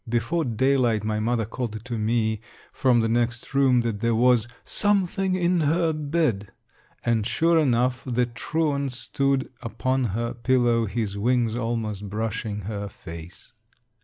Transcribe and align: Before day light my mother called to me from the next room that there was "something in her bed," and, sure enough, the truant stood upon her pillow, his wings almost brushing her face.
Before 0.09 0.43
day 0.43 0.77
light 0.77 1.03
my 1.03 1.19
mother 1.19 1.45
called 1.45 1.85
to 1.85 1.95
me 1.95 2.41
from 2.73 3.01
the 3.01 3.07
next 3.07 3.53
room 3.53 3.81
that 3.81 3.99
there 3.99 4.15
was 4.15 4.47
"something 4.65 5.35
in 5.35 5.59
her 5.59 5.93
bed," 5.93 6.51
and, 7.05 7.23
sure 7.23 7.59
enough, 7.59 8.01
the 8.07 8.25
truant 8.25 8.93
stood 8.93 9.51
upon 9.61 10.05
her 10.05 10.33
pillow, 10.33 10.87
his 10.87 11.19
wings 11.19 11.55
almost 11.55 12.09
brushing 12.09 12.61
her 12.61 12.89
face. 12.89 13.51